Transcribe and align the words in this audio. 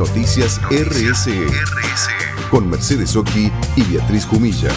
Noticias 0.00 0.58
RSE, 0.70 1.46
con 2.50 2.70
Mercedes 2.70 3.14
Oki 3.16 3.52
y 3.76 3.82
Beatriz 3.82 4.24
Jumilla. 4.24 4.70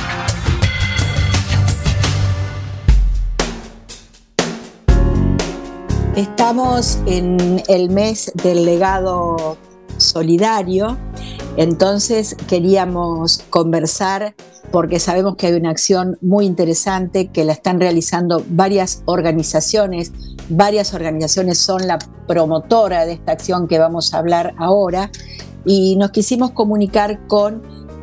Estamos 6.18 7.00
en 7.06 7.64
el 7.70 7.90
mes 7.90 8.34
del 8.44 8.66
legado 8.66 9.58
solidario, 9.96 10.98
entonces 11.58 12.36
queríamos 12.48 13.44
conversar 13.50 14.36
porque 14.72 15.00
sabemos 15.00 15.36
que 15.36 15.48
hay 15.48 15.54
una 15.54 15.70
acción 15.70 16.18
muy 16.22 16.46
interesante 16.46 17.28
que 17.28 17.46
la 17.46 17.54
están 17.54 17.80
realizando 17.80 18.44
varias 18.50 19.04
organizaciones. 19.06 20.12
Varias 20.50 20.94
organizaciones 20.94 21.60
son 21.60 21.88
la 21.88 22.00
promotora 22.28 23.06
de 23.06 23.14
esta 23.14 23.34
acción 23.34 23.68
que 23.68 23.78
vamos 23.78 24.14
a 24.14 24.18
hablar 24.18 24.56
ahora 24.58 25.12
y 25.66 25.96
nos 25.96 26.12
quisimos 26.12 26.52
comunicar 26.52 27.28
con 27.28 27.62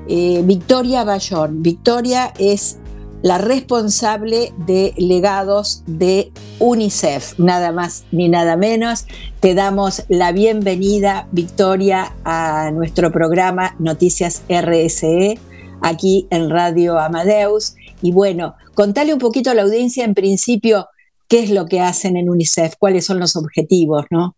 eh, 0.09 0.43
Victoria 0.45 1.05
Bayón. 1.05 1.63
Victoria 1.63 2.33
es 2.39 2.79
la 3.23 3.39
responsable 3.39 4.53
de 4.57 4.95
legados 4.97 5.83
de 5.87 6.33
UNICEF, 6.59 7.39
nada 7.39 7.73
más 7.73 8.05
ni 8.13 8.29
nada 8.29 8.57
menos. 8.57 9.07
Te 9.41 9.55
damos 9.55 10.05
la 10.09 10.33
bienvenida, 10.33 11.29
Victoria, 11.33 12.15
a 12.25 12.71
nuestro 12.73 13.13
programa 13.13 13.75
Noticias 13.79 14.43
RSE 14.49 15.39
aquí 15.83 16.27
en 16.31 16.51
Radio 16.51 16.99
Amadeus. 16.99 17.75
Y 18.01 18.13
bueno, 18.13 18.55
contale 18.75 19.13
un 19.13 19.19
poquito 19.19 19.51
a 19.51 19.55
la 19.55 19.63
audiencia 19.63 20.05
en 20.05 20.15
principio 20.15 20.89
qué 21.29 21.41
es 21.41 21.51
lo 21.51 21.67
que 21.67 21.81
hacen 21.81 22.17
en 22.17 22.31
UNICEF, 22.31 22.75
cuáles 22.79 23.05
son 23.05 23.21
los 23.21 23.37
objetivos, 23.37 24.07
¿no? 24.11 24.35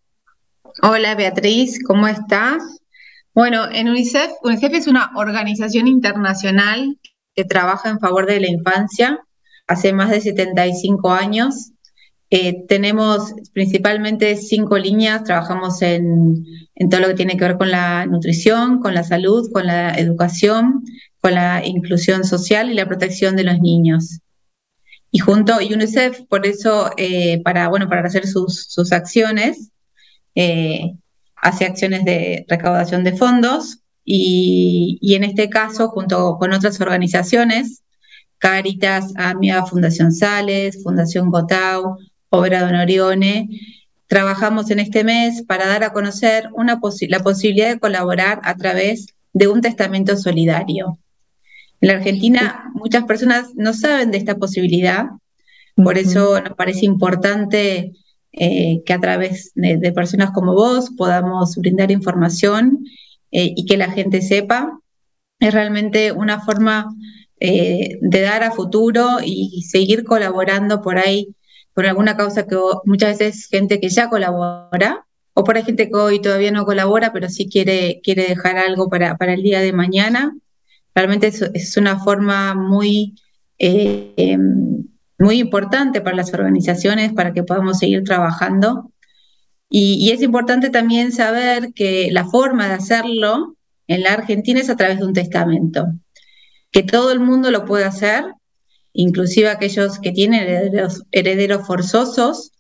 Hola 0.83 1.15
Beatriz, 1.15 1.79
¿cómo 1.87 2.09
estás? 2.09 2.63
Bueno, 3.35 3.71
en 3.71 3.89
UNICEF, 3.89 4.31
UNICEF 4.43 4.75
es 4.75 4.87
una 4.89 5.13
organización 5.15 5.87
internacional 5.87 6.99
que 7.35 7.45
trabaja 7.45 7.91
en 7.91 8.01
favor 8.01 8.27
de 8.27 8.41
la 8.41 8.51
infancia 8.51 9.21
hace 9.67 9.93
más 9.93 10.11
de 10.11 10.21
75 10.21 11.13
años. 11.13 11.73
Eh, 12.31 12.65
tenemos 12.67 13.35
principalmente 13.53 14.37
cinco 14.37 14.79
líneas, 14.79 15.25
trabajamos 15.25 15.83
en, 15.83 16.45
en, 16.75 16.89
todo 16.89 17.03
lo 17.03 17.09
que 17.09 17.15
tiene 17.15 17.37
que 17.37 17.45
ver 17.45 17.59
con 17.59 17.71
la 17.71 18.07
nutrición, 18.07 18.81
con 18.81 18.95
la 18.95 19.05
salud, 19.05 19.51
con 19.53 19.67
la 19.67 19.95
educación, 19.95 20.83
con 21.21 21.35
la 21.35 21.65
inclusión 21.65 22.25
social 22.25 22.71
y 22.71 22.75
la 22.75 22.87
protección 22.87 23.37
de 23.37 23.45
los 23.45 23.61
niños. 23.61 24.21
Y 25.11 25.19
junto 25.19 25.53
a 25.53 25.59
UNICEF, 25.59 26.23
por 26.23 26.47
eso, 26.47 26.91
eh, 26.97 27.43
para, 27.43 27.69
bueno, 27.69 27.87
para 27.87 28.07
hacer 28.07 28.27
sus, 28.27 28.65
sus 28.69 28.93
acciones, 28.93 29.71
eh, 30.35 30.95
hace 31.37 31.67
acciones 31.67 32.05
de 32.07 32.47
recaudación 32.49 33.05
de 33.05 33.15
fondos 33.15 33.82
y, 34.05 34.99
y, 35.01 35.15
en 35.15 35.25
este 35.25 35.49
caso, 35.49 35.89
junto 35.89 36.37
con 36.39 36.53
otras 36.53 36.81
organizaciones, 36.81 37.83
Caritas, 38.39 39.13
AMIA, 39.17 39.65
Fundación 39.65 40.13
Sales, 40.13 40.83
Fundación 40.83 41.31
Gotau, 41.31 41.99
Obra 42.29 42.63
Don 42.63 42.75
Orione, 42.75 43.49
trabajamos 44.13 44.71
en 44.71 44.81
este 44.81 45.05
mes 45.05 45.43
para 45.43 45.67
dar 45.67 45.85
a 45.85 45.93
conocer 45.93 46.51
una 46.55 46.81
la 47.09 47.21
posibilidad 47.21 47.69
de 47.69 47.79
colaborar 47.79 48.41
a 48.43 48.57
través 48.57 49.07
de 49.33 49.49
un 49.49 49.61
testamento 49.61 50.17
solidario. 50.17 50.99
En 51.81 51.89
la 51.89 51.95
Argentina 51.95 52.71
muchas 52.75 53.05
personas 53.05 53.55
no 53.55 53.73
saben 53.73 54.11
de 54.11 54.19
esta 54.19 54.37
posibilidad, 54.37 55.07
por 55.77 55.97
eso 55.97 56.41
nos 56.41 56.55
parece 56.57 56.85
importante 56.85 57.93
eh, 58.33 58.83
que 58.85 58.93
a 58.93 59.01
través 59.01 59.53
de, 59.55 59.93
personas 59.93 60.31
como 60.33 60.53
vos 60.55 60.91
podamos 60.97 61.57
brindar 61.57 61.91
información 61.91 62.85
eh, 63.33 63.53
y 63.57 63.67
que 63.67 63.77
la 63.77 63.91
gente 63.91 64.23
sepa. 64.23 64.81
Es 65.41 65.53
realmente 65.53 66.13
una 66.13 66.41
forma 66.41 66.95
eh, 67.41 67.99
de 68.01 68.21
dar 68.21 68.45
a 68.45 68.53
futuro 68.53 69.19
y 69.25 69.63
seguir 69.63 70.05
colaborando 70.05 70.81
por 70.81 70.99
ahí 70.99 71.35
por 71.75 71.87
alguna 71.87 72.17
causa 72.17 72.47
que 72.47 72.57
muchas 72.85 73.19
veces 73.19 73.47
gente 73.47 73.81
que 73.81 73.89
ya 73.89 74.09
colabora 74.09 75.07
o 75.35 75.45
por 75.45 75.57
gente 75.63 75.89
que 75.89 75.97
hoy 75.97 76.21
todavía 76.21 76.51
no 76.51 76.67
colabora, 76.67 77.13
pero 77.13 77.29
sí 77.29 77.49
quiere, 77.49 78.01
quiere 78.03 78.27
dejar 78.27 78.59
algo 78.59 78.91
para, 78.91 79.17
para 79.17 79.33
el 79.33 79.43
día 79.43 79.61
de 79.61 79.73
mañana. 79.73 80.37
Realmente 80.95 81.29
es, 81.29 81.77
una 81.79 81.99
forma 81.99 82.55
muy, 82.55 83.15
eh, 83.59 84.13
em, 84.19 84.85
muy 85.19 85.39
importante 85.39 86.03
para 86.03 86.17
las 86.17 86.35
organizaciones 86.35 87.15
para 87.15 87.33
que 87.33 87.45
podamos 87.45 87.79
seguir 87.79 88.05
trabajando. 88.05 88.92
Y, 89.75 90.11
es 90.11 90.21
importante 90.21 90.69
también 90.69 91.13
saber 91.13 91.73
que 91.73 92.11
la 92.13 92.27
forma 92.27 92.69
de 92.69 92.75
hacerlo 92.75 93.57
en 93.87 94.03
la 94.03 94.13
Argentina 94.13 94.61
es 94.61 94.69
a 94.69 94.77
través 94.77 94.99
de 94.99 95.07
un 95.07 95.15
testamento, 95.15 95.87
que 96.71 96.83
todo 96.83 97.11
el 97.11 97.21
mundo 97.21 97.51
lo 97.51 97.65
puede 97.65 97.87
hacer, 97.87 98.23
inclusive 98.93 99.49
aquellos 99.49 99.99
que 99.99 100.13
tienen 100.13 100.43
herederos, 101.11 101.67
forzosos. 101.67 102.53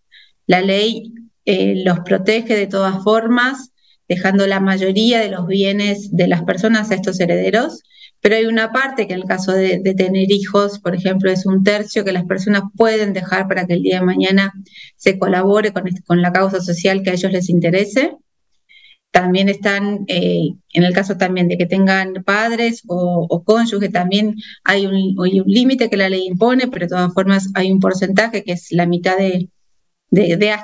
La 0.47 0.63
ley 0.63 1.13
eh, 1.45 1.83
los 1.85 2.01
protege 2.01 2.57
de 2.57 2.67
todas 2.67 3.05
formas, 3.05 3.73
dejando 4.09 4.47
la 4.47 4.61
mayoría 4.61 5.21
de 5.21 5.29
los 5.29 5.47
bienes 5.47 6.17
de 6.17 6.29
las 6.29 6.43
personas 6.45 6.91
a 6.91 6.95
estos 6.95 7.21
herederos 7.21 7.83
pero 8.23 8.37
hay 8.37 8.47
una 8.47 8.71
parte 8.71 9.09
que 9.09 9.15
en 9.15 9.21
el 9.21 9.27
caso 9.27 9.53
de, 9.53 9.81
tener 9.97 10.31
hijos, 10.31 10.79
por 10.79 10.95
ejemplo, 10.95 11.29
es 11.29 11.45
un 11.45 11.65
tercio 11.65 12.05
que 12.05 12.13
las 12.13 12.25
personas 12.25 12.63
pueden 12.77 13.13
dejar 13.13 13.49
para 13.49 13.67
que 13.67 13.75
el 13.75 13.83
día 13.83 13.99
de 13.99 14.07
mañana 14.07 14.53
se 14.97 15.19
colabore 15.19 15.73
con, 15.73 16.23
la 16.23 16.33
causa 16.33 16.61
social 16.61 17.03
que 17.03 17.11
a 17.11 17.15
ellos 17.15 17.33
les 17.33 17.51
interese. 17.51 18.17
También 19.11 19.49
están, 19.49 20.05
eh, 20.07 20.55
en 20.73 20.85
el 20.85 20.95
caso 20.95 21.17
también 21.17 21.49
de 21.49 21.59
que 21.59 21.67
tengan 21.67 22.15
padres 22.25 22.83
o, 22.87 23.27
o 23.29 23.43
cónyuges, 23.43 23.91
también 23.91 24.37
hay 24.63 24.87
un, 24.87 25.17
límite 25.47 25.91
que 25.91 25.97
la 25.97 26.09
ley 26.09 26.25
impone, 26.25 26.69
pero 26.69 26.87
de 26.87 26.91
todas 26.91 27.13
formas 27.13 27.51
hay 27.55 27.73
un 27.73 27.81
porcentaje 27.81 28.45
que 28.45 28.53
es 28.53 28.69
la 28.71 28.87
mitad 28.87 29.17
de, 29.19 29.51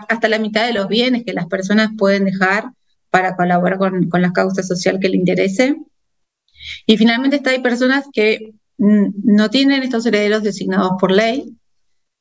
hasta 0.09 0.29
la 0.29 0.39
mitad 0.39 0.65
de 0.65 0.75
los 0.75 0.87
bienes 0.87 1.25
que 1.25 1.33
las 1.33 1.47
personas 1.47 1.91
pueden 1.99 2.25
dejar 2.25 2.71
para 3.11 3.35
colaborar 3.35 3.79
con, 3.79 4.09
con 4.09 4.23
la 4.23 4.33
causa 4.33 4.63
social 4.63 5.01
que 5.01 5.09
le 5.09 5.17
interese. 5.17 5.77
Y 6.87 6.97
finalmente 6.97 7.37
está, 7.37 7.51
hay 7.51 7.61
personas 7.61 8.07
que 8.13 8.53
mm, 8.79 9.07
no 9.25 9.51
tienen 9.51 9.83
estos 9.83 10.07
herederos 10.07 10.43
designados 10.43 10.93
por 11.01 11.11
ley 11.11 11.57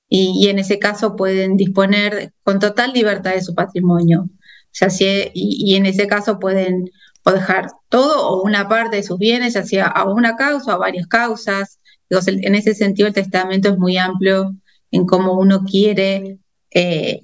y, 0.09 0.47
en 0.47 0.59
ese 0.59 0.79
caso 0.79 1.15
pueden 1.15 1.57
disponer 1.57 2.33
con 2.43 2.59
total 2.59 2.93
libertad 2.93 3.33
de 3.33 3.41
su 3.41 3.53
patrimonio. 3.53 4.21
O 4.21 4.69
sea, 4.71 4.89
y, 5.33 5.75
en 5.75 5.85
ese 5.85 6.07
caso 6.07 6.39
pueden 6.39 6.89
dejar 7.25 7.67
todo 7.89 8.29
o 8.29 8.43
una 8.43 8.69
parte 8.69 8.97
de 8.97 9.03
sus 9.03 9.19
bienes, 9.19 9.55
ya 9.69 9.87
a 9.87 10.09
una 10.09 10.37
causa 10.37 10.71
o 10.71 10.75
a 10.75 10.77
varias 10.77 11.07
causas. 11.07 11.79
Entonces, 12.09 12.37
en 12.41 12.55
ese 12.55 12.73
sentido, 12.73 13.07
el 13.07 13.13
testamento 13.13 13.69
es 13.69 13.77
muy 13.77 13.97
amplio 13.97 14.55
en 14.91 15.05
cómo 15.05 15.33
uno 15.33 15.65
quiere 15.65 16.39
eh, 16.71 17.21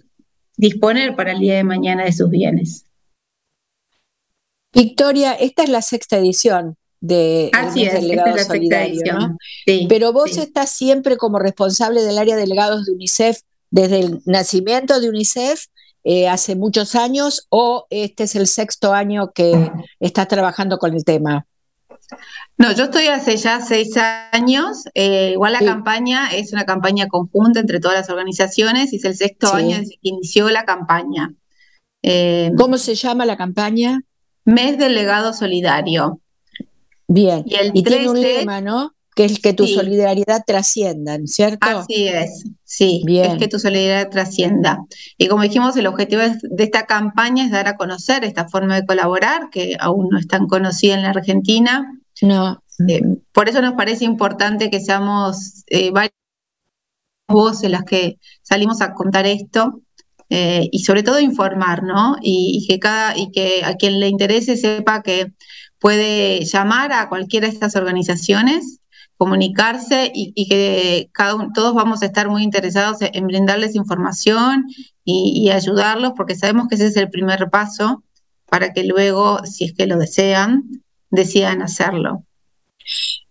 disponer 0.58 1.16
para 1.16 1.32
el 1.32 1.40
día 1.40 1.56
de 1.56 1.64
mañana 1.64 2.04
de 2.04 2.12
sus 2.12 2.30
bienes. 2.30 2.86
Victoria, 4.74 5.34
esta 5.34 5.64
es 5.64 5.70
la 5.70 5.82
sexta 5.82 6.18
edición 6.18 6.76
de 7.04 7.50
Así 7.52 7.84
es, 7.84 7.94
es 7.96 8.48
solidario, 8.48 9.38
Pero 9.90 10.14
vos 10.14 10.38
estás 10.38 10.70
siempre 10.70 11.18
como 11.18 11.38
responsable 11.38 12.02
del 12.02 12.18
área 12.18 12.36
de 12.36 12.44
delegados 12.44 12.86
de 12.86 12.94
UNICEF 12.94 13.42
desde 13.70 14.00
el 14.00 14.22
nacimiento 14.26 15.02
de 15.02 15.10
UNICEF 15.10 15.66
eh, 16.06 16.30
hace 16.30 16.56
muchos 16.56 16.96
años 16.96 17.46
o 17.50 17.88
este 17.90 18.24
es 18.24 18.36
el 18.38 18.48
sexto 18.48 18.94
año 18.94 19.34
que 19.34 19.70
estás 20.00 20.30
trabajando 20.30 20.78
con 20.78 20.94
el 20.94 21.04
tema. 21.04 21.46
No, 22.58 22.72
yo 22.72 22.86
estoy 22.86 23.08
hace 23.08 23.36
ya 23.36 23.60
seis 23.60 23.98
años. 24.32 24.86
Eh, 24.94 25.32
igual 25.34 25.52
la 25.52 25.60
campaña 25.60 26.30
es 26.34 26.54
una 26.54 26.64
campaña 26.64 27.08
conjunta 27.08 27.60
entre 27.60 27.82
todas 27.82 27.98
las 27.98 28.10
organizaciones 28.10 28.94
y 28.94 28.96
es 28.96 29.04
el 29.04 29.18
sexto 29.18 29.54
año 29.54 29.78
desde 29.78 29.98
que 30.02 30.10
inició 30.10 30.50
la 30.50 30.64
campaña. 30.64 31.34
Eh, 32.02 32.52
¿Cómo 32.58 32.78
se 32.78 32.96
llama 32.96 33.26
la 33.26 33.36
campaña? 33.36 34.00
Mes 34.46 34.78
del 34.78 34.96
legado 34.96 35.34
solidario. 35.34 36.22
Bien, 37.14 37.44
y, 37.46 37.84
tiene 37.84 38.10
un 38.10 38.20
lema, 38.20 38.60
¿no? 38.60 38.96
Que 39.16 39.26
es 39.26 39.40
que 39.40 39.54
tu 39.54 39.68
solidaridad 39.68 40.42
trascienda, 40.48 41.20
¿cierto? 41.26 41.68
Así 41.68 42.08
es, 42.08 42.44
sí, 42.64 43.04
Bien. 43.06 43.34
es 43.34 43.38
que 43.38 43.48
tu 43.48 43.60
solidaridad 43.60 44.10
trascienda. 44.10 44.80
Y 45.20 45.28
como 45.28 45.44
dijimos, 45.44 45.78
el 45.78 45.86
objetivo 45.86 46.24
de 46.24 46.64
esta 46.64 46.88
campaña 46.88 47.46
es 47.46 47.52
dar 47.52 47.68
a 47.68 47.78
conocer 47.78 48.24
esta 48.24 48.48
forma 48.48 48.76
de 48.76 48.86
colaborar, 48.88 49.50
que 49.52 49.78
aún 49.80 50.10
no 50.10 50.18
es 50.18 50.28
tan 50.28 50.48
conocida 50.48 50.96
en 50.96 51.04
la 51.04 51.12
Argentina. 51.12 51.88
No. 52.24 52.64
Eh, 52.88 53.02
por 53.32 53.48
eso 53.48 53.62
nos 53.62 53.74
parece 53.74 54.06
importante 54.06 54.72
que 54.72 54.80
seamos 54.80 55.64
eh, 55.68 55.92
varias 55.92 56.16
voces 57.28 57.70
las 57.70 57.84
que 57.84 58.18
salimos 58.42 58.82
a 58.82 58.96
contar 58.96 59.28
esto. 59.28 59.82
Eh, 60.30 60.68
y 60.72 60.80
sobre 60.80 61.04
todo 61.04 61.20
informar, 61.20 61.84
¿no? 61.84 62.16
Y, 62.20 62.62
y, 62.64 62.68
que 62.68 62.80
cada, 62.80 63.16
y 63.16 63.30
que 63.30 63.64
a 63.64 63.76
quien 63.76 64.00
le 64.00 64.08
interese 64.08 64.58
sepa 64.58 65.04
que 65.04 65.32
puede 65.84 66.46
llamar 66.46 66.94
a 66.94 67.10
cualquiera 67.10 67.46
de 67.46 67.54
estas 67.54 67.76
organizaciones, 67.76 68.80
comunicarse 69.18 70.10
y, 70.16 70.48
que 70.48 71.10
cada 71.12 71.50
todos 71.54 71.74
vamos 71.74 72.02
a 72.02 72.06
estar 72.06 72.30
muy 72.30 72.42
interesados 72.42 73.00
en 73.02 73.28
brindarles 73.28 73.76
información 73.76 74.66
y, 75.04 75.50
ayudarlos, 75.50 76.14
porque 76.16 76.36
sabemos 76.36 76.70
que 76.70 76.76
ese 76.76 76.88
es 76.88 76.96
el 76.96 77.10
primer 77.10 77.50
paso 77.50 78.02
para 78.50 78.72
que 78.72 78.86
luego, 78.86 79.46
si 79.46 79.66
es 79.66 79.74
que 79.74 79.86
lo 79.86 79.98
desean, 79.98 80.64
decidan 81.10 81.62
hacerlo. 81.62 82.24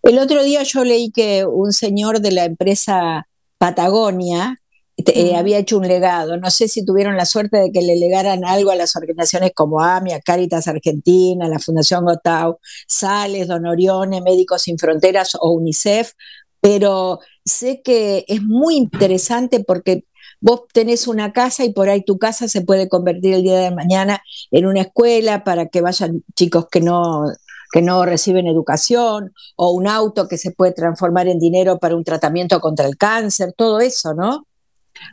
El 0.03 0.19
otro 0.19 0.43
día 0.43 0.61
yo 0.61 0.83
leí 0.83 1.09
que 1.09 1.47
un 1.47 1.73
señor 1.73 2.19
de 2.19 2.33
la 2.33 2.45
empresa 2.45 3.27
Patagonia 3.57 4.61
eh, 5.07 5.35
había 5.35 5.57
hecho 5.57 5.77
un 5.77 5.87
legado. 5.87 6.37
No 6.37 6.51
sé 6.51 6.67
si 6.67 6.85
tuvieron 6.85 7.17
la 7.17 7.25
suerte 7.25 7.57
de 7.57 7.71
que 7.71 7.81
le 7.81 7.95
legaran 7.95 8.45
algo 8.45 8.71
a 8.71 8.75
las 8.75 8.95
organizaciones 8.95 9.51
como 9.55 9.81
AMIA, 9.81 10.21
Caritas 10.21 10.67
Argentina, 10.67 11.47
la 11.47 11.59
Fundación 11.59 12.05
Gotau, 12.05 12.59
Sales, 12.87 13.47
Don 13.47 13.65
Orione, 13.65 14.21
Médicos 14.21 14.63
Sin 14.63 14.77
Fronteras 14.77 15.35
o 15.39 15.51
UNICEF, 15.51 16.13
pero 16.61 17.19
sé 17.45 17.81
que 17.81 18.25
es 18.27 18.41
muy 18.41 18.75
interesante 18.75 19.63
porque 19.63 20.05
vos 20.41 20.63
tenés 20.73 21.07
una 21.07 21.33
casa 21.33 21.63
y 21.63 21.73
por 21.73 21.89
ahí 21.89 22.03
tu 22.03 22.17
casa 22.17 22.47
se 22.47 22.61
puede 22.61 22.89
convertir 22.89 23.33
el 23.33 23.43
día 23.43 23.59
de 23.59 23.71
mañana 23.71 24.21
en 24.51 24.65
una 24.65 24.81
escuela 24.81 25.43
para 25.43 25.67
que 25.67 25.81
vayan 25.81 26.23
chicos 26.35 26.67
que 26.71 26.81
no 26.81 27.25
que 27.73 27.81
no 27.81 28.05
reciben 28.05 28.45
educación, 28.45 29.33
o 29.55 29.71
un 29.71 29.87
auto 29.87 30.27
que 30.27 30.37
se 30.37 30.51
puede 30.51 30.73
transformar 30.73 31.27
en 31.27 31.39
dinero 31.39 31.79
para 31.79 31.95
un 31.95 32.03
tratamiento 32.03 32.61
contra 32.61 32.85
el 32.85 32.97
cáncer, 32.97 33.51
todo 33.57 33.79
eso, 33.79 34.13
¿no? 34.13 34.45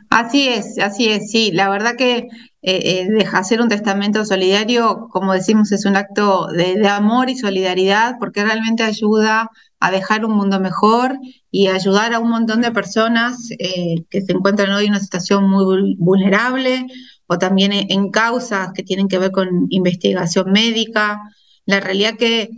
Así 0.09 0.47
es, 0.47 0.77
así 0.79 1.09
es, 1.09 1.31
sí. 1.31 1.51
La 1.51 1.69
verdad 1.69 1.95
que 1.95 2.27
eh, 2.63 3.07
eh, 3.19 3.25
hacer 3.33 3.61
un 3.61 3.69
testamento 3.69 4.23
solidario, 4.25 5.07
como 5.11 5.33
decimos, 5.33 5.71
es 5.71 5.85
un 5.85 5.95
acto 5.95 6.47
de, 6.47 6.87
amor 6.87 7.29
y 7.29 7.37
solidaridad 7.37 8.17
porque 8.19 8.43
realmente 8.43 8.83
ayuda 8.83 9.49
a 9.79 9.91
dejar 9.91 10.25
un 10.25 10.35
mundo 10.35 10.59
mejor 10.59 11.17
y 11.49 11.67
ayudar 11.67 12.13
a 12.13 12.19
un 12.19 12.29
montón 12.29 12.61
de 12.61 12.71
personas 12.71 13.49
eh, 13.57 14.05
que 14.09 14.21
se 14.21 14.33
encuentran 14.33 14.71
hoy 14.73 14.85
en 14.85 14.91
una 14.91 14.99
situación 14.99 15.49
muy 15.49 15.95
vulnerable 15.97 16.85
o 17.25 17.37
también 17.39 17.71
en, 17.73 18.11
causas 18.11 18.73
que 18.73 18.83
tienen 18.83 19.07
que 19.07 19.17
ver 19.17 19.31
con 19.31 19.67
investigación 19.69 20.51
médica. 20.51 21.19
La 21.65 21.79
realidad 21.79 22.15
que 22.17 22.49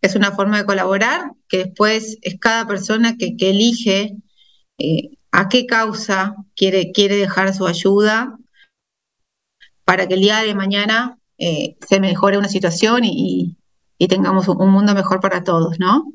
es 0.00 0.14
una 0.16 0.32
forma 0.32 0.58
de 0.58 0.64
colaborar 0.64 1.32
que 1.48 1.58
después 1.64 2.16
es 2.22 2.38
cada 2.40 2.66
persona 2.66 3.16
que, 3.18 3.36
elige 3.40 4.16
a 5.32 5.48
qué 5.48 5.66
causa 5.66 6.36
quiere, 6.56 6.92
quiere 6.92 7.16
dejar 7.16 7.54
su 7.54 7.66
ayuda 7.66 8.36
para 9.84 10.06
que 10.06 10.14
el 10.14 10.20
día 10.20 10.42
de 10.42 10.54
mañana 10.54 11.18
eh, 11.38 11.76
se 11.88 12.00
mejore 12.00 12.38
una 12.38 12.48
situación 12.48 13.02
y, 13.04 13.56
tengamos 14.08 14.48
un 14.48 14.70
mundo 14.70 14.94
mejor 14.94 15.20
para 15.20 15.44
todos, 15.44 15.78
¿no? 15.78 16.12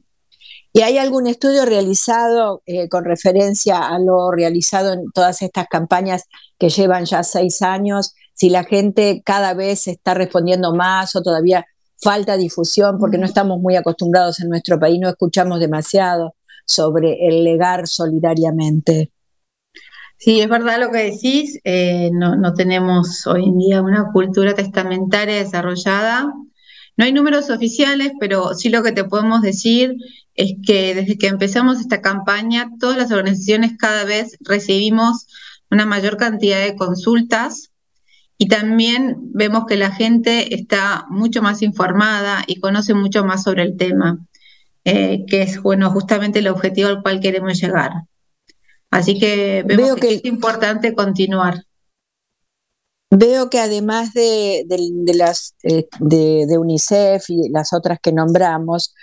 ¿Y 0.74 0.82
hay 0.82 0.98
algún 0.98 1.28
estudio 1.28 1.66
realizado 1.66 2.64
eh, 2.66 2.90
con 2.90 3.06
referencia 3.06 3.78
a 3.78 4.00
lo 4.00 4.32
realizado 4.32 4.92
en 4.94 5.12
todas 5.12 5.44
estas 5.44 5.68
campañas 5.68 6.24
que 6.58 6.70
llevan 6.70 7.06
ya 7.06 7.24
seis 7.24 7.62
años? 7.62 8.16
Si 8.34 8.50
la 8.50 8.64
gente 8.64 9.22
cada 9.24 9.54
vez 9.54 9.88
está 9.88 10.16
respondiendo 10.16 10.74
más 10.74 11.16
o 11.16 11.22
todavía 11.22 11.66
falta 12.02 12.38
difusión 12.38 12.98
porque 12.98 13.20
no 13.20 13.26
estamos 13.26 13.60
muy 13.60 13.76
acostumbrados 13.76 14.40
en 14.40 14.50
nuestro 14.50 14.80
país, 14.80 15.00
no 15.00 15.10
escuchamos 15.10 15.60
demasiado 15.60 16.34
sobre 16.66 17.28
el 17.28 17.44
legar 17.44 17.88
solidariamente. 17.88 19.12
Sí, 20.18 20.40
es 20.42 20.50
verdad 20.50 20.80
lo 20.80 20.92
que 20.92 21.12
decís, 21.12 21.60
eh, 21.64 22.10
no, 22.14 22.54
tenemos 22.54 23.28
hoy 23.28 23.44
en 23.46 23.60
día 23.60 23.82
una 23.82 24.12
cultura 24.12 24.56
testamentaria 24.56 25.36
desarrollada. 25.36 26.34
No 26.98 27.06
hay 27.06 27.12
números 27.12 27.50
oficiales, 27.50 28.14
pero 28.20 28.54
sí 28.54 28.70
lo 28.70 28.82
que 28.82 28.94
te 28.94 29.04
podemos 29.04 29.42
decir 29.42 29.96
es 30.34 30.54
que 30.66 30.96
desde 30.96 31.18
que 31.18 31.28
empezamos 31.28 31.80
esta 31.80 32.02
campaña, 32.02 32.70
todas 32.80 32.98
las 32.98 33.12
organizaciones 33.12 33.74
cada 33.78 34.06
vez 34.06 34.38
recibimos 34.40 35.28
una 35.70 35.86
mayor 35.86 36.18
cantidad 36.18 36.62
de 36.64 36.76
consultas 36.76 37.72
y 38.38 38.48
también 38.48 39.18
vemos 39.34 39.66
que 39.66 39.78
la 39.78 39.92
gente 39.92 40.56
está 40.56 41.06
mucho 41.10 41.42
más 41.42 41.62
informada 41.62 42.44
y 42.48 42.60
conoce 42.60 42.94
mucho 42.94 43.26
más 43.26 43.44
sobre 43.44 43.64
el 43.64 43.78
tema. 43.78 44.26
Eh, 44.88 45.26
que 45.28 45.42
es 45.42 45.60
bueno 45.64 45.90
justamente 45.90 46.40
el 46.40 46.48
objetivo 46.48 46.90
al 46.90 47.02
cual 47.02 47.20
queremos 47.20 47.60
llegar. 47.60 47.92
Así 48.92 49.18
que 49.18 49.64
vemos 49.66 49.96
que, 49.96 50.14
es 50.14 50.26
importante 50.26 50.94
continuar. 50.94 51.64
Veo 53.10 53.50
que 53.50 53.60
además 53.60 54.14
de, 54.14 54.64
las 55.16 55.56
eh, 55.64 55.88
de, 56.00 56.58
UNICEF 56.60 57.28
y 57.30 57.50
las 57.50 57.74
otras 57.74 57.98
que 58.00 58.12
nombramos, 58.12 58.94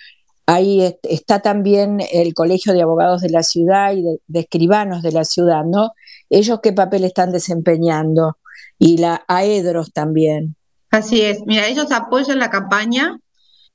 ahí 0.46 0.94
está 1.02 1.40
también 1.40 2.00
el 2.12 2.32
Colegio 2.32 2.74
de 2.74 2.82
Abogados 2.82 3.20
de 3.20 3.30
la 3.30 3.42
Ciudad 3.42 3.92
y 3.92 4.02
de, 4.02 4.40
Escribanos 4.40 5.02
de 5.02 5.10
la 5.10 5.24
Ciudad, 5.24 5.64
¿no? 5.64 5.90
¿Ellos 6.30 6.60
qué 6.62 6.72
papel 6.72 7.02
están 7.02 7.32
desempeñando? 7.32 8.38
Y 8.78 8.98
la 8.98 9.24
AEDROS 9.26 9.92
también. 9.92 10.54
Así 10.92 11.22
es, 11.22 11.40
mira, 11.44 11.66
ellos 11.66 11.90
apoyan 11.90 12.38
la 12.38 12.50
campaña 12.50 13.18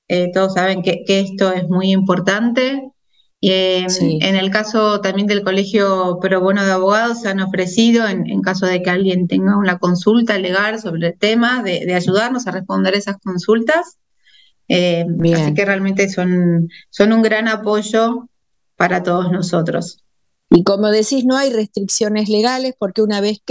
eh, 0.07 0.31
todos 0.33 0.53
saben 0.53 0.81
que, 0.81 1.03
esto 1.07 1.51
es 1.51 1.67
muy 1.69 1.91
importante. 1.91 2.91
Y 3.39 3.51
en 3.51 4.35
el 4.35 4.49
caso 4.49 4.99
también 4.99 5.27
del 5.27 5.43
Colegio 5.43 6.17
Pro 6.19 6.41
Bono 6.41 6.65
de 6.65 6.71
Abogados, 6.71 7.21
se 7.21 7.29
han 7.29 7.39
ofrecido, 7.39 8.07
en, 8.07 8.41
caso 8.41 8.65
de 8.65 8.81
que 8.81 8.89
alguien 8.89 9.27
tenga 9.27 9.57
una 9.57 9.77
consulta 9.77 10.39
legal 10.39 10.79
sobre 10.79 11.09
el 11.09 11.17
tema, 11.19 11.61
de, 11.61 11.93
ayudarnos 11.93 12.47
a 12.47 12.51
responder 12.51 12.95
esas 12.95 13.17
consultas. 13.17 13.99
Eh, 14.69 15.05
así 15.35 15.53
que 15.53 15.65
realmente 15.65 16.09
son, 16.09 16.69
son 16.89 17.13
un 17.13 17.21
gran 17.21 17.47
apoyo 17.47 18.27
para 18.75 19.03
todos 19.03 19.31
nosotros. 19.31 20.03
Y 20.49 20.63
como 20.63 20.89
decís, 20.89 21.25
no 21.25 21.35
hay 21.35 21.51
restricciones 21.51 22.29
legales 22.29 22.73
porque 22.79 23.01
una 23.01 23.19
vez 23.19 23.41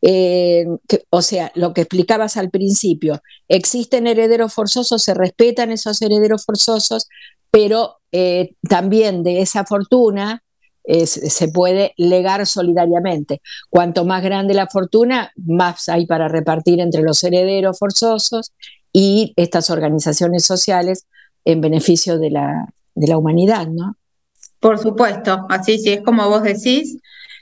eh, 0.00 0.66
que, 0.88 1.04
o 1.10 1.20
sea, 1.20 1.52
lo 1.54 1.74
que 1.74 1.82
explicabas 1.82 2.36
al 2.38 2.50
principio, 2.50 3.20
existen 3.48 4.06
herederos 4.06 4.54
forzosos, 4.54 5.02
se 5.02 5.14
respetan 5.14 5.70
esos 5.72 6.00
herederos 6.00 6.44
forzosos, 6.46 7.06
pero 7.50 7.96
eh, 8.12 8.54
también 8.66 9.22
de 9.22 9.42
esa 9.42 9.66
fortuna 9.66 10.42
eh, 10.84 11.06
se 11.06 11.48
puede 11.48 11.92
legar 11.98 12.46
solidariamente. 12.46 13.42
Cuanto 13.68 14.06
más 14.06 14.22
grande 14.22 14.54
la 14.54 14.68
fortuna, 14.68 15.32
más 15.36 15.90
hay 15.90 16.06
para 16.06 16.28
repartir 16.28 16.80
entre 16.80 17.02
los 17.02 17.22
herederos 17.24 17.78
forzosos 17.78 18.52
y 18.90 19.34
estas 19.36 19.68
organizaciones 19.68 20.46
sociales 20.46 21.06
en 21.44 21.60
beneficio 21.60 22.18
de 22.18 22.30
la, 22.30 22.72
de 22.94 23.06
la 23.06 23.18
humanidad, 23.18 23.66
¿no? 23.68 23.98
Por 24.60 24.78
supuesto, 24.78 25.46
así 25.48 25.78
sí, 25.78 25.92
es 25.92 26.00
como 26.02 26.28
vos 26.28 26.42
decís. 26.42 26.98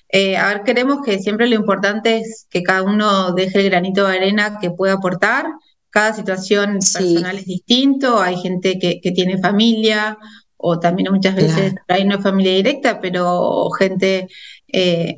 Eh, 0.09 0.37
a 0.37 0.49
ver, 0.49 0.63
queremos 0.63 1.05
que 1.05 1.19
siempre 1.19 1.49
lo 1.49 1.57
importante 1.57 2.19
es 2.19 2.47
que 2.51 2.63
cada 2.63 2.83
uno 2.83 3.33
deje 3.33 3.61
el 3.61 3.71
granito 3.71 4.07
de 4.07 4.17
arena 4.17 4.59
que 4.61 4.71
pueda 4.71 4.95
aportar. 4.95 5.47
Cada 5.91 6.13
situación 6.13 6.75
personal 6.75 7.39
es 7.39 7.47
distinto, 7.47 8.21
hay 8.21 8.37
gente 8.37 8.79
que, 8.79 9.01
tiene 9.13 9.39
familia 9.39 10.19
o 10.59 10.79
también 10.79 11.13
muchas 11.13 11.35
veces 11.35 11.75
hay 11.89 12.05
no 12.05 12.21
familia 12.21 12.53
directa, 12.53 13.01
pero 13.01 13.71
gente 13.79 14.29
eh, 14.69 15.17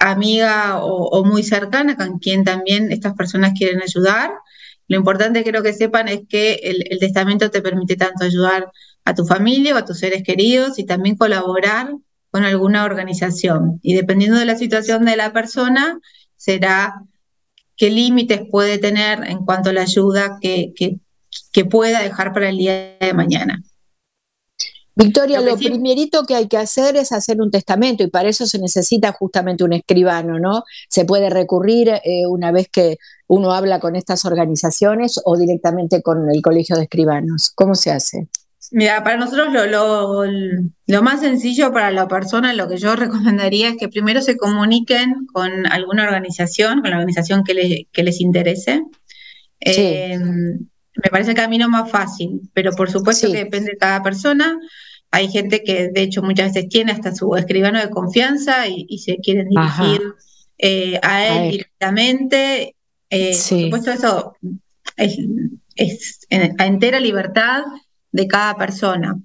amiga 0.00 0.82
o, 0.82 1.24
muy 1.24 1.44
cercana 1.44 1.96
con 1.96 2.18
quien 2.18 2.42
también 2.42 2.90
estas 2.90 3.14
personas 3.14 3.52
quieren 3.56 3.80
ayudar. 3.80 4.32
Lo 4.88 4.96
importante 4.96 5.44
creo 5.44 5.62
que 5.62 5.72
sepan 5.72 6.08
es 6.08 6.22
que 6.28 6.54
el 6.54 6.98
testamento 6.98 7.50
te 7.50 7.62
permite 7.62 7.96
tanto 7.96 8.24
ayudar 8.24 8.66
a 9.04 9.14
tu 9.14 9.24
familia 9.24 9.74
o 9.74 9.78
a 9.78 9.84
tus 9.84 9.98
seres 9.98 10.22
queridos 10.22 10.78
y 10.78 10.84
también 10.84 11.16
colaborar 11.16 11.94
con 12.30 12.44
alguna 12.44 12.84
organización. 12.84 13.78
Y 13.82 13.94
dependiendo 13.94 14.38
de 14.38 14.46
la 14.46 14.56
situación 14.56 15.04
de 15.04 15.16
la 15.16 15.32
persona, 15.32 16.00
será 16.36 17.02
qué 17.76 17.90
límites 17.90 18.42
puede 18.50 18.78
tener 18.78 19.24
en 19.24 19.44
cuanto 19.44 19.70
a 19.70 19.72
la 19.72 19.82
ayuda 19.82 20.38
que, 20.40 20.72
que, 20.74 21.64
pueda 21.64 22.00
dejar 22.00 22.32
para 22.32 22.48
el 22.48 22.58
día 22.58 22.96
de 23.00 23.14
mañana. 23.14 23.62
Victoria, 24.94 25.40
lo, 25.40 25.56
primerito 25.56 26.24
que 26.24 26.34
hay 26.34 26.48
que 26.48 26.58
hacer 26.58 26.96
es 26.96 27.12
hacer 27.12 27.40
un 27.40 27.50
testamento 27.50 28.02
y 28.02 28.08
para 28.08 28.28
eso 28.28 28.46
se 28.46 28.58
necesita 28.58 29.12
justamente 29.12 29.64
un 29.64 29.72
escribano, 29.72 30.38
¿no? 30.38 30.64
Se 30.88 31.04
puede 31.06 31.30
recurrir 31.30 31.88
eh, 31.88 32.26
una 32.28 32.52
vez 32.52 32.68
que 32.68 32.98
uno 33.26 33.52
habla 33.52 33.80
con 33.80 33.96
estas 33.96 34.24
organizaciones 34.26 35.20
o 35.24 35.36
directamente 35.38 36.02
con 36.02 36.30
el 36.30 36.42
colegio 36.42 36.76
de 36.76 36.82
escribanos. 36.82 37.52
¿Cómo 37.54 37.74
se 37.74 37.90
hace? 37.90 38.28
Mira, 38.72 39.04
para 39.04 39.18
nosotros 39.18 39.52
lo, 39.52 40.24
lo, 40.86 41.02
más 41.02 41.20
sencillo 41.20 41.72
para 41.72 41.90
la 41.90 42.08
persona, 42.08 42.54
lo 42.54 42.68
que 42.68 42.78
yo 42.78 42.96
recomendaría 42.96 43.68
es 43.68 43.76
que 43.76 43.88
primero 43.88 44.22
se 44.22 44.38
comuniquen 44.38 45.26
con 45.32 45.66
alguna 45.66 46.04
organización, 46.04 46.80
con 46.80 46.90
la 46.90 46.96
organización 46.96 47.44
que, 47.44 47.86
que 47.92 48.02
les 48.02 48.20
interese. 48.20 48.82
Eh, 49.60 50.18
me 50.18 51.10
parece 51.10 51.30
el 51.30 51.36
camino 51.36 51.68
más 51.68 51.90
fácil, 51.90 52.40
pero 52.54 52.72
por 52.72 52.90
supuesto 52.90 53.30
que 53.30 53.38
depende 53.38 53.72
de 53.72 53.76
cada 53.76 54.02
persona. 54.02 54.58
Hay 55.10 55.28
gente 55.28 55.62
que 55.62 55.88
de 55.88 56.02
hecho 56.02 56.22
muchas 56.22 56.54
veces 56.54 56.70
tiene 56.70 56.92
hasta 56.92 57.14
su 57.14 57.34
escribano 57.36 57.78
de 57.78 57.90
confianza 57.90 58.66
y, 58.68 58.98
se 58.98 59.18
quieren 59.18 59.48
dirigir 59.50 60.00
eh, 60.56 60.98
a 61.02 61.26
él 61.26 61.50
directamente. 61.50 62.74
Eh, 63.10 63.36
por 63.50 63.60
supuesto 63.60 63.90
eso 63.90 64.36
es, 64.96 65.18
es 65.76 66.26
a 66.58 66.66
entera 66.66 66.98
libertad 67.00 67.64
de 68.12 68.26
cada 68.28 68.56
persona. 68.56 69.18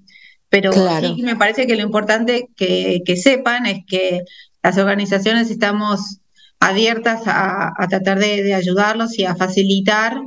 Pero 0.48 0.72
sí 0.72 1.22
me 1.22 1.36
parece 1.36 1.66
que 1.66 1.76
lo 1.76 1.82
importante 1.82 2.48
que, 2.56 3.16
sepan 3.22 3.66
es 3.66 3.84
que 3.86 4.22
las 4.62 4.78
organizaciones 4.78 5.50
estamos 5.50 6.20
abiertas 6.58 7.22
a, 7.26 7.72
tratar 7.88 8.18
de, 8.18 8.54
ayudarlos 8.54 9.18
y 9.18 9.24
a 9.24 9.36
facilitar 9.36 10.20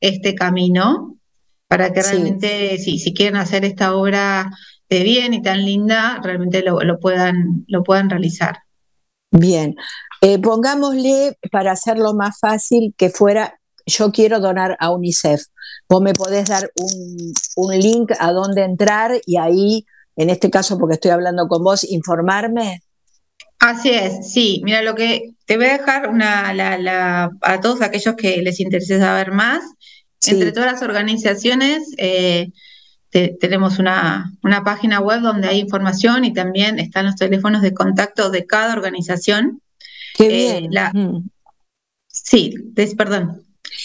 este 0.00 0.34
camino 0.34 1.16
para 1.68 1.92
que 1.92 2.02
realmente, 2.02 2.76
si, 2.78 2.98
si 2.98 3.14
quieren 3.14 3.36
hacer 3.36 3.64
esta 3.64 3.94
obra 3.94 4.50
de 4.90 5.02
bien 5.04 5.32
y 5.32 5.40
tan 5.40 5.64
linda, 5.64 6.20
realmente 6.22 6.62
lo, 6.62 7.00
puedan, 7.00 7.64
lo 7.66 7.82
puedan 7.82 8.10
realizar. 8.10 8.58
Bien, 9.30 9.74
eh, 10.20 10.38
pongámosle 10.38 11.38
para 11.50 11.72
hacerlo 11.72 12.12
más 12.12 12.38
fácil 12.38 12.94
que 12.98 13.08
fuera, 13.08 13.58
yo 13.86 14.12
quiero 14.12 14.40
donar 14.40 14.76
a 14.80 14.90
UNICEF. 14.90 15.42
Vos 15.88 16.02
me 16.02 16.14
podés 16.14 16.48
dar 16.48 16.70
un, 16.76 17.32
un 17.56 17.78
link 17.78 18.12
a 18.18 18.32
dónde 18.32 18.62
entrar 18.62 19.20
y 19.26 19.36
ahí, 19.36 19.86
en 20.16 20.30
este 20.30 20.50
caso 20.50 20.78
porque 20.78 20.94
estoy 20.94 21.10
hablando 21.10 21.48
con 21.48 21.62
vos, 21.62 21.84
informarme. 21.84 22.82
Así 23.62 23.90
es, 23.90 24.32
sí. 24.32 24.60
Mira, 24.64 24.82
lo 24.82 24.96
que 24.96 25.34
te 25.46 25.56
voy 25.56 25.66
a 25.66 25.78
dejar 25.78 26.08
una, 26.08 26.52
la, 26.52 27.30
a 27.40 27.60
todos 27.60 27.80
aquellos 27.80 28.16
que 28.16 28.42
les 28.42 28.58
interese 28.58 28.98
saber 28.98 29.30
más. 29.30 29.62
Entre 30.26 30.52
todas 30.52 30.72
las 30.72 30.82
organizaciones 30.82 31.82
eh, 31.96 32.50
tenemos 33.10 33.78
una, 33.78 34.32
una, 34.42 34.64
página 34.64 35.00
web 35.00 35.20
donde 35.20 35.48
hay 35.48 35.58
información 35.58 36.24
y 36.24 36.32
también 36.32 36.78
están 36.78 37.06
los 37.06 37.16
teléfonos 37.16 37.60
de 37.60 37.74
contacto 37.74 38.30
de 38.30 38.46
cada 38.46 38.72
organización. 38.72 39.60
Qué 40.14 40.26
eh, 40.26 40.60
bien. 40.60 41.30
Sí, 42.08 42.54
perdón. 42.96 43.42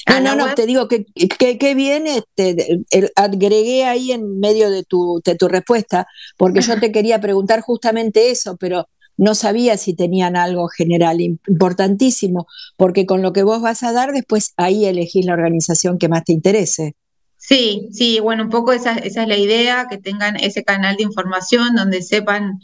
No, 0.08 0.20
no, 0.20 0.36
no, 0.36 0.56
te 0.56 0.66
digo 0.66 0.88
que, 0.88 1.06
que, 1.06 1.76
bien, 1.76 2.06
este, 2.08 2.82
agregué 3.16 3.86
ahí 3.86 4.12
en 4.12 4.40
medio 4.40 4.70
de 4.70 4.84
tu, 4.84 5.22
de 5.24 5.36
tu 5.36 5.48
respuesta, 5.48 6.08
porque 6.38 6.62
yo 6.62 6.80
te 6.80 6.92
quería 6.92 7.20
preguntar 7.22 7.62
justamente 7.62 8.32
eso, 8.32 8.58
pero 8.58 8.88
no 9.18 9.34
sabía 9.34 9.78
si 9.78 9.96
tenían 9.96 10.36
algo 10.36 10.68
general 10.68 11.20
importantísimo, 11.22 12.48
porque 12.78 13.06
con 13.06 13.22
lo 13.22 13.34
que 13.34 13.44
vos 13.44 13.62
vas 13.62 13.84
a 13.84 13.92
dar, 13.92 14.14
después 14.14 14.54
ahí 14.58 14.86
elegís 14.86 15.26
la 15.26 15.34
organización 15.34 15.98
que 15.98 16.08
más 16.08 16.24
te 16.24 16.34
interese. 16.34 16.96
Sí, 17.38 17.90
sí, 17.92 18.20
bueno, 18.20 18.44
un 18.44 18.50
poco 18.50 18.74
esa, 18.74 18.94
esa 18.94 19.24
es 19.24 19.28
la 19.28 19.38
idea, 19.38 19.88
que 19.90 19.98
tengan 19.98 20.36
ese 20.36 20.64
canal 20.64 20.98
de 20.98 21.04
información 21.04 21.76
donde 21.76 22.02
sepan, 22.02 22.60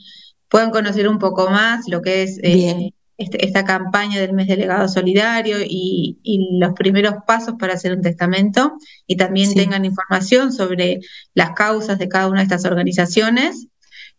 puedan 0.50 0.72
conocer 0.72 1.08
un 1.08 1.20
poco 1.20 1.50
más 1.50 1.88
lo 1.88 2.02
que 2.02 2.24
es 2.24 2.40
eh, 2.44 2.92
este, 3.18 3.46
esta 3.46 3.64
campaña 3.64 4.20
del 4.20 4.34
mes 4.34 4.48
delegado 4.48 4.88
solidario 4.88 5.58
y, 5.62 6.20
los 6.60 6.74
primeros 6.74 7.16
pasos 7.28 7.56
para 7.60 7.74
hacer 7.74 7.94
un 7.94 8.02
testamento 8.02 8.74
y 9.08 9.18
también 9.18 9.54
tengan 9.54 9.86
información 9.86 10.52
sobre 10.52 11.00
las 11.34 11.52
causas 11.52 12.00
de 12.00 12.08
cada 12.08 12.28
una 12.28 12.40
de 12.40 12.44
estas 12.44 12.66
organizaciones 12.66 13.68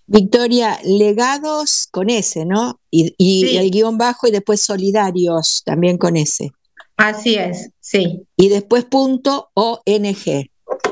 Victoria, 0.07 0.79
legados 0.83 1.87
con 1.91 2.09
S, 2.09 2.45
¿no? 2.45 2.79
Y, 2.89 3.57
el 3.57 3.71
guion 3.71 3.97
bajo 3.97 4.27
y 4.27 4.31
después 4.31 4.61
solidarios 4.61 5.63
también 5.65 5.97
con 5.97 6.15
S. 6.15 6.51
Así 6.97 7.35
es, 7.35 7.71
sí. 7.79 8.25
Y 8.37 8.49
después 8.49 8.85
punto 8.85 9.49
ONG. 9.53 10.49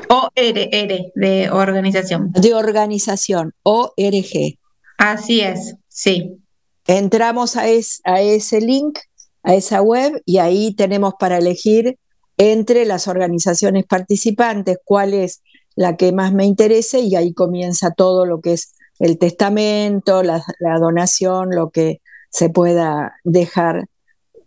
ORR, 0.10 1.12
de 1.16 1.50
organización. 1.52 2.32
De 2.34 2.54
organización, 2.54 3.54
ORG. 3.63 4.58
Así 4.98 5.42
es, 5.42 5.75
sí. 5.88 6.38
Entramos 6.86 7.56
a, 7.56 7.63
a 7.63 8.22
ese 8.22 8.62
link, 8.62 9.00
a 9.44 9.56
esa 9.56 9.82
web, 9.82 10.22
y 10.25 10.38
ahí 10.38 10.74
tenemos 10.75 11.13
para 11.18 11.38
elegir 11.38 11.98
entre 12.38 12.86
las 12.86 13.08
organizaciones 13.08 13.86
participantes 13.86 14.78
cuál 14.84 15.13
es 15.13 15.42
la 15.75 15.96
que 15.96 16.12
más 16.12 16.34
me 16.34 16.46
interese, 16.46 17.00
y 17.00 17.16
ahí 17.16 17.34
comienza 17.34 17.92
todo 17.92 18.25
lo 18.25 18.42
que 18.42 18.54
es 18.54 18.73
el 19.00 19.17
testamento, 19.17 20.23
la, 20.23 20.43
la 20.59 20.79
donación, 20.79 21.50
lo 21.51 21.71
que 21.71 22.01
se 22.29 22.50
pueda 22.50 23.15
dejar 23.23 23.88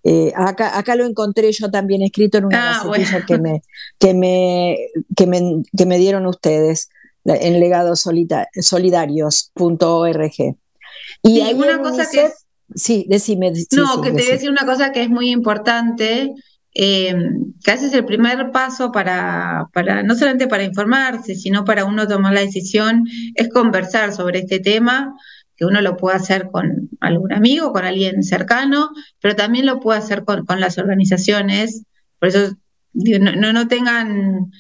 eh, 0.09 0.33
acá, 0.37 0.79
acá 0.79 0.95
lo 0.95 1.05
encontré 1.05 1.51
yo 1.51 1.69
también 1.69 2.01
escrito 2.01 2.39
en 2.39 2.45
una 2.45 2.81
ah, 2.81 2.93
que, 3.27 3.39
me, 3.39 3.61
que, 3.99 4.15
me, 4.15 4.79
que, 5.17 5.27
me, 5.27 5.65
que 5.77 5.85
me 5.85 5.99
dieron 5.99 6.27
ustedes 6.27 6.91
en 7.25 7.59
legadosolidarios.org. 7.59 10.57
Y 11.23 11.41
hay 11.41 11.55
una 11.55 11.83
cosa 11.83 12.09
que... 12.09 12.31
Sí, 12.73 13.05
decime. 13.09 13.53
no, 13.73 14.01
que 14.01 14.11
te 14.11 14.23
voy 14.23 14.29
a 14.29 14.33
decir 14.33 14.51
una 14.51 14.65
cosa 14.65 14.93
que 14.93 15.03
es 15.03 15.09
muy 15.09 15.31
importante, 15.31 16.33
eh, 16.79 17.17
que 17.65 17.71
haces 17.71 17.95
el 17.95 18.05
primer 18.05 18.51
paso 18.53 18.93
para, 18.93 19.67
para, 19.73 20.03
no 20.03 20.15
solamente 20.15 20.47
para 20.47 20.63
informarse, 20.63 21.35
sino 21.35 21.65
para 21.65 21.87
uno 21.87 22.07
tomar 22.07 22.35
la 22.35 22.43
decisión, 22.43 23.05
es 23.35 23.49
conversar 23.49 24.13
sobre 24.13 24.41
este 24.41 24.61
tema 24.61 25.15
que 25.57 25.65
uno 25.65 25.81
lo 25.81 25.97
puede 25.97 26.17
hacer 26.17 26.51
con 26.53 26.91
algún 27.01 27.33
amigo, 27.33 27.73
con 27.73 27.87
alguien 27.87 28.23
cercano, 28.23 28.91
pero 29.23 29.35
también 29.35 29.65
lo 29.65 29.81
puede 29.81 30.01
hacer 30.01 30.25
con, 30.25 30.45
las 30.61 30.77
organizaciones. 30.77 31.85
Por 32.19 32.29
eso 32.29 32.55
no, 32.93 33.53
no, 33.55 33.69
tengan, 33.69 34.51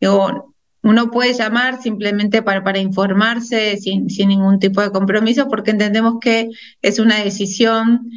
digo, 0.00 0.54
uno 0.82 1.10
puede 1.10 1.34
llamar 1.34 1.82
simplemente 1.82 2.40
para, 2.40 2.64
para 2.64 2.78
informarse 2.78 3.76
sin, 3.76 4.08
sin 4.08 4.30
ningún 4.30 4.60
tipo 4.60 4.80
de 4.80 4.92
compromiso, 4.92 5.46
porque 5.48 5.72
entendemos 5.72 6.14
que 6.22 6.48
es 6.80 6.98
una 6.98 7.22
decisión 7.22 8.08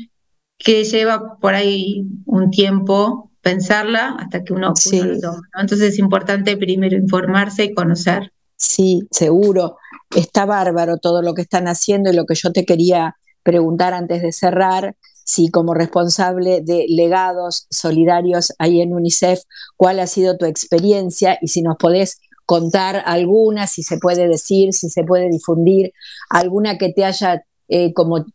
que 0.57 0.85
lleva 0.85 1.37
por 1.41 1.55
ahí 1.55 2.05
un 2.25 2.51
tiempo 2.51 3.28
pensarla 3.41 4.15
hasta 4.19 4.43
que 4.43 4.53
uno, 4.53 4.73
lo 4.73 5.19
toma. 5.19 5.41
Entonces 5.59 5.93
es 5.93 5.99
importante 5.99 6.57
primero 6.57 6.95
informarse 6.95 7.65
y 7.65 7.73
conocer. 7.73 8.31
Sí, 8.55 9.07
seguro. 9.11 9.77
Está 10.15 10.45
bárbaro 10.45 10.97
todo 10.97 11.21
lo 11.21 11.33
que 11.33 11.41
están 11.41 11.67
haciendo 11.67 12.11
y 12.11 12.15
lo 12.15 12.25
que 12.25 12.35
yo 12.35 12.51
te 12.51 12.65
quería 12.65 13.15
preguntar 13.43 13.93
antes 13.93 14.21
de 14.21 14.31
cerrar, 14.31 14.95
si 15.23 15.49
como 15.49 15.73
responsable 15.73 16.61
de 16.61 16.85
legados 16.89 17.67
solidarios 17.69 18.53
ahí 18.57 18.81
en 18.81 18.93
UNICEF, 18.93 19.41
cuál 19.77 19.99
ha 19.99 20.07
sido 20.07 20.37
tu 20.37 20.45
experiencia 20.45 21.37
y 21.41 21.49
si 21.49 21.61
nos 21.61 21.77
podés 21.77 22.19
contar 22.45 23.03
alguna, 23.05 23.67
si 23.67 23.83
se 23.83 23.99
puede 23.99 24.27
decir, 24.27 24.73
si 24.73 24.89
se 24.89 25.03
puede 25.03 25.29
difundir, 25.29 25.93
alguna 26.29 26.79
que 26.79 26.91
te 26.91 27.05
haya 27.05 27.43
eh, 27.67 27.93
como 27.93 28.25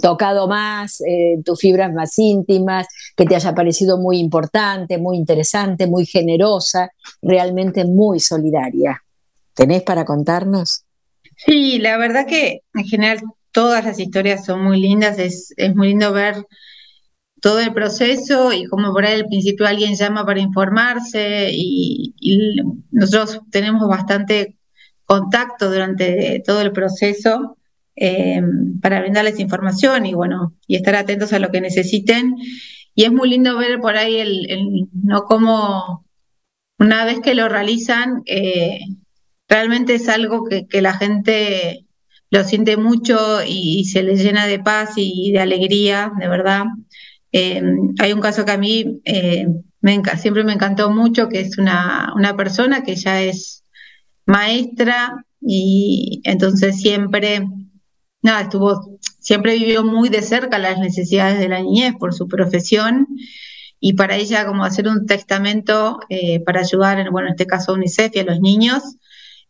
tocado 0.00 0.48
más, 0.48 1.00
eh, 1.00 1.40
tus 1.44 1.60
fibras 1.60 1.92
más 1.92 2.18
íntimas, 2.18 2.86
que 3.16 3.24
te 3.24 3.36
haya 3.36 3.54
parecido 3.54 3.98
muy 3.98 4.18
importante, 4.18 4.98
muy 4.98 5.16
interesante, 5.16 5.86
muy 5.86 6.06
generosa, 6.06 6.90
realmente 7.22 7.84
muy 7.84 8.20
solidaria. 8.20 9.02
¿Tenés 9.54 9.82
para 9.82 10.04
contarnos? 10.04 10.84
Sí, 11.36 11.78
la 11.78 11.96
verdad 11.98 12.26
que 12.26 12.62
en 12.74 12.84
general 12.84 13.20
todas 13.52 13.84
las 13.84 13.98
historias 13.98 14.44
son 14.44 14.64
muy 14.64 14.80
lindas, 14.80 15.18
es, 15.18 15.52
es 15.56 15.74
muy 15.74 15.88
lindo 15.88 16.12
ver 16.12 16.44
todo 17.40 17.60
el 17.60 17.72
proceso 17.72 18.52
y 18.52 18.64
como 18.66 18.92
por 18.92 19.04
ahí 19.04 19.20
al 19.20 19.26
principio 19.26 19.66
alguien 19.66 19.94
llama 19.94 20.24
para 20.24 20.40
informarse 20.40 21.50
y, 21.52 22.14
nosotros 22.90 23.40
tenemos 23.50 23.86
bastante 23.88 24.56
contacto 25.04 25.70
durante 25.70 26.42
todo 26.44 26.62
el 26.62 26.72
proceso 26.72 27.57
eh, 28.00 28.42
para 28.80 29.00
brindarles 29.00 29.40
información 29.40 30.06
y 30.06 30.14
bueno, 30.14 30.54
y 30.66 30.76
estar 30.76 30.94
atentos 30.94 31.32
a 31.32 31.38
lo 31.38 31.50
que 31.50 31.60
necesiten. 31.60 32.36
Y 32.94 33.04
es 33.04 33.12
muy 33.12 33.28
lindo 33.28 33.56
ver 33.56 33.80
por 33.80 33.96
ahí 33.96 34.16
el, 34.16 34.88
no 34.92 35.22
como 35.22 36.04
una 36.78 37.04
vez 37.04 37.20
que 37.20 37.34
lo 37.34 37.48
realizan, 37.48 38.22
eh, 38.26 38.80
realmente 39.48 39.94
es 39.94 40.08
algo 40.08 40.44
que, 40.44 40.66
la 40.80 40.94
gente 40.94 41.86
lo 42.30 42.44
siente 42.44 42.76
mucho 42.76 43.40
y, 43.46 43.84
se 43.84 44.02
les 44.02 44.22
llena 44.22 44.46
de 44.46 44.58
paz 44.58 44.92
y 44.96 45.32
de 45.32 45.40
alegría, 45.40 46.12
de 46.18 46.28
verdad. 46.28 46.64
Eh, 47.32 47.62
hay 48.00 48.12
un 48.12 48.20
caso 48.20 48.44
que 48.44 48.52
a 48.52 48.58
mí 48.58 49.00
me, 49.80 50.02
siempre 50.16 50.44
me 50.44 50.52
encantó 50.52 50.90
mucho, 50.90 51.28
que 51.28 51.40
es 51.40 51.58
una, 51.58 52.12
una 52.16 52.36
persona 52.36 52.82
que 52.82 52.96
ya 52.96 53.22
es 53.22 53.64
maestra 54.26 55.24
y 55.40 56.20
entonces 56.24 56.80
siempre, 56.80 57.46
nada, 58.22 58.42
estuvo, 58.42 58.98
siempre 59.20 59.58
vivió 59.58 59.84
muy 59.84 60.08
de 60.08 60.22
cerca 60.22 60.58
las 60.58 60.78
necesidades 60.78 61.38
de 61.38 61.48
la 61.48 61.60
niñez 61.60 61.94
por 61.98 62.14
su 62.14 62.28
profesión 62.28 63.06
y 63.80 63.94
para 63.94 64.16
ella 64.16 64.46
como 64.46 64.64
hacer 64.64 64.88
un 64.88 65.06
testamento 65.06 66.00
eh, 66.08 66.40
para 66.40 66.60
ayudar, 66.60 66.98
en, 66.98 67.10
bueno, 67.10 67.28
en 67.28 67.34
este 67.34 67.46
caso 67.46 67.72
a 67.72 67.74
UNICEF 67.74 68.16
y 68.16 68.18
a 68.20 68.24
los 68.24 68.40
niños, 68.40 68.82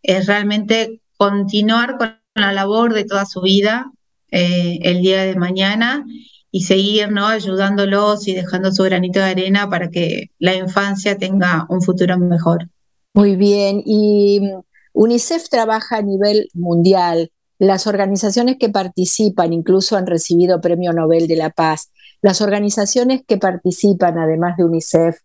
es 0.03 0.27
realmente 0.27 1.01
continuar 1.17 1.97
con 1.97 2.19
la 2.35 2.53
labor 2.53 2.95
de 2.95 3.05
toda 3.05 3.27
su 3.27 3.41
vida 3.41 3.91
eh, 4.31 4.79
el 4.83 5.01
día 5.01 5.25
de 5.25 5.37
mañana 5.37 6.05
y 6.51 6.63
seguir 6.63 7.11
¿no? 7.11 7.27
ayudándolos 7.27 8.29
y 8.29 8.35
dejando 8.35 8.73
su 8.73 8.83
granito 8.85 9.19
de 9.19 9.27
arena 9.27 9.69
para 9.69 9.91
que 9.91 10.31
la 10.39 10.55
infancia 10.55 11.17
tenga 11.19 11.67
un 11.69 11.83
futuro 11.83 12.19
mejor. 12.19 12.69
Muy 13.15 13.37
bien, 13.37 13.83
y 13.85 14.41
mm, 14.41 14.61
UNICEF 14.93 15.49
trabaja 15.49 15.97
a 15.97 16.03
nivel 16.03 16.49
mundial. 16.55 17.31
Las 17.59 17.87
organizaciones 17.87 18.57
que 18.59 18.69
participan 18.69 19.53
incluso 19.53 19.97
han 19.97 20.07
recibido 20.07 20.61
Premio 20.61 20.93
Nobel 20.93 21.27
de 21.27 21.37
la 21.37 21.51
Paz. 21.51 21.91
Las 22.23 22.41
organizaciones 22.41 23.23
que 23.27 23.37
participan, 23.37 24.19
además 24.19 24.57
de 24.57 24.65
UNICEF, 24.65 25.19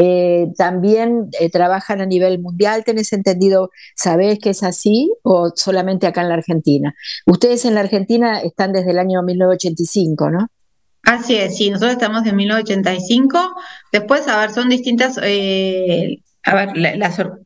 eh, 0.00 0.52
también 0.56 1.28
eh, 1.40 1.50
trabajan 1.50 2.00
a 2.00 2.06
nivel 2.06 2.38
mundial, 2.40 2.84
¿tenés 2.84 3.12
entendido? 3.12 3.70
¿Sabés 3.96 4.38
que 4.38 4.50
es 4.50 4.62
así 4.62 5.12
o 5.22 5.50
solamente 5.56 6.06
acá 6.06 6.22
en 6.22 6.28
la 6.28 6.34
Argentina? 6.34 6.94
Ustedes 7.26 7.64
en 7.64 7.74
la 7.74 7.80
Argentina 7.80 8.40
están 8.40 8.72
desde 8.72 8.92
el 8.92 9.00
año 9.00 9.22
1985, 9.24 10.30
¿no? 10.30 10.48
Así 11.02 11.36
es, 11.36 11.56
sí, 11.56 11.70
nosotros 11.70 11.94
estamos 11.94 12.24
en 12.26 12.36
1985. 12.36 13.56
Después, 13.92 14.28
a 14.28 14.38
ver, 14.38 14.50
son 14.50 14.68
distintas, 14.68 15.18
eh, 15.22 16.22
a 16.48 16.54
ver, 16.54 16.72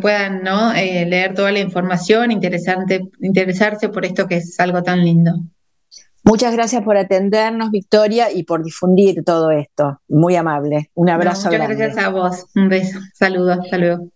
puedan, 0.00 0.42
¿no? 0.42 0.72
Eh, 0.72 1.04
leer 1.06 1.34
toda 1.34 1.52
la 1.52 1.60
información, 1.60 2.32
interesarse 2.32 3.88
por 3.88 4.04
esto 4.04 4.26
que 4.26 4.36
es 4.36 4.58
algo 4.58 4.82
tan 4.82 5.04
lindo. 5.04 5.32
Muchas 6.26 6.52
gracias 6.52 6.82
por 6.82 6.96
atendernos, 6.96 7.70
Victoria, 7.70 8.32
y 8.32 8.42
por 8.42 8.64
difundir 8.64 9.22
todo 9.24 9.52
esto. 9.52 10.00
Muy 10.08 10.34
amable. 10.34 10.90
Un 10.94 11.08
abrazo 11.08 11.50
muchas 11.50 11.68
gracias 11.68 11.96
a 11.98 12.08
vos. 12.08 12.46
Un 12.56 12.68
beso. 12.68 12.98
Saludos. 13.14 13.58
Hasta 13.62 13.78
luego. 13.78 14.10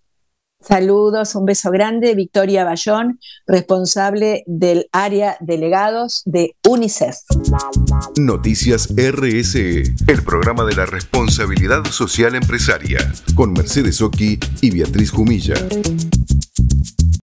Saludos, 0.60 1.36
un 1.36 1.46
beso 1.46 1.70
grande. 1.70 2.14
Victoria 2.16 2.64
Bayón, 2.64 3.20
responsable 3.46 4.42
del 4.46 4.88
área 4.92 5.36
delegados 5.40 6.22
de 6.26 6.56
UNICEF. 6.68 7.16
Noticias 8.18 8.88
RSE, 8.94 9.84
el 10.08 10.22
programa 10.22 10.64
de 10.64 10.74
la 10.74 10.86
responsabilidad 10.86 11.84
social 11.86 12.34
empresaria, 12.34 12.98
con 13.36 13.52
Mercedes 13.52 14.02
Oki 14.02 14.38
y 14.60 14.70
Beatriz 14.70 15.12
Jumilla. 15.12 15.54